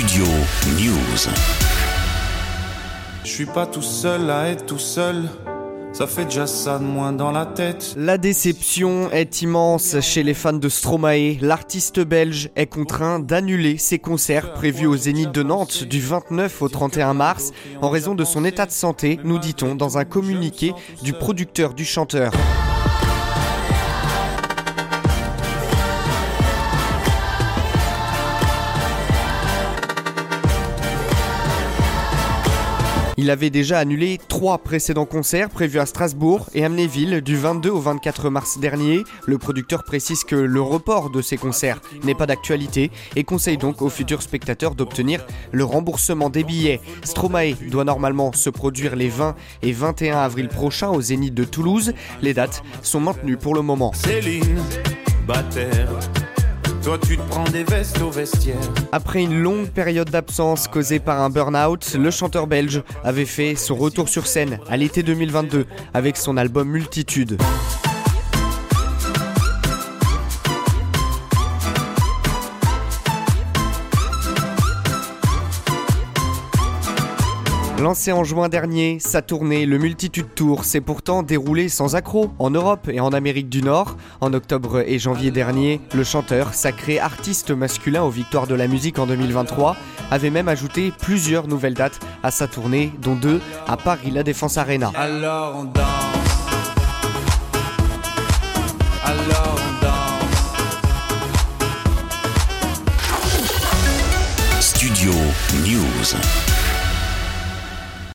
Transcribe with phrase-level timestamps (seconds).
[0.00, 0.24] Studio
[0.78, 1.30] News.
[3.22, 5.28] Je suis pas tout seul à être tout seul.
[5.92, 7.92] Ça fait déjà ça de moins dans la tête.
[7.98, 11.36] La déception est immense chez les fans de Stromae.
[11.42, 16.70] L'artiste belge est contraint d'annuler ses concerts prévus au Zénith de Nantes du 29 au
[16.70, 20.72] 31 mars en raison de son état de santé, nous dit-on dans un communiqué
[21.02, 22.32] du producteur du chanteur.
[33.22, 37.78] Il avait déjà annulé trois précédents concerts prévus à Strasbourg et Amnéville du 22 au
[37.78, 39.04] 24 mars dernier.
[39.26, 43.82] Le producteur précise que le report de ces concerts n'est pas d'actualité et conseille donc
[43.82, 46.80] aux futurs spectateurs d'obtenir le remboursement des billets.
[47.04, 51.92] Stromae doit normalement se produire les 20 et 21 avril prochains au Zénith de Toulouse.
[52.22, 53.92] Les dates sont maintenues pour le moment.
[53.92, 54.56] Céline.
[56.90, 58.58] Toi, tu te prends des vestes au vestiaire.
[58.90, 63.76] Après une longue période d'absence causée par un burn-out, le chanteur belge avait fait son
[63.76, 67.38] retour sur scène à l'été 2022 avec son album Multitude.
[77.80, 82.50] Lancé en juin dernier, sa tournée, le Multitude Tour, s'est pourtant déroulée sans accroc en
[82.50, 83.96] Europe et en Amérique du Nord.
[84.20, 88.98] En octobre et janvier dernier, le chanteur, sacré artiste masculin aux Victoires de la musique
[88.98, 89.76] en 2023,
[90.10, 94.58] avait même ajouté plusieurs nouvelles dates à sa tournée, dont deux à Paris La Défense
[94.58, 94.92] Arena.
[94.94, 95.82] Alors on danse.
[99.02, 100.20] Alors on danse.
[104.60, 105.12] Studio
[105.64, 106.14] News.